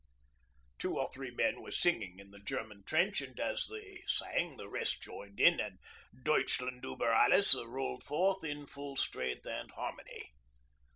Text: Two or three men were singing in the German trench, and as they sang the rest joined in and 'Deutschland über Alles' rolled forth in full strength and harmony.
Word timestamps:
Two 0.79 0.97
or 0.97 1.11
three 1.13 1.29
men 1.29 1.61
were 1.61 1.69
singing 1.69 2.17
in 2.17 2.31
the 2.31 2.39
German 2.39 2.81
trench, 2.85 3.21
and 3.21 3.39
as 3.39 3.67
they 3.69 4.01
sang 4.07 4.57
the 4.57 4.67
rest 4.67 5.03
joined 5.03 5.39
in 5.39 5.59
and 5.59 5.77
'Deutschland 6.23 6.81
über 6.81 7.15
Alles' 7.15 7.53
rolled 7.53 8.03
forth 8.03 8.43
in 8.43 8.65
full 8.65 8.95
strength 8.95 9.45
and 9.45 9.69
harmony. 9.69 10.31